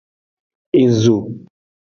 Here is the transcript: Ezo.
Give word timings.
Ezo. 0.83 1.17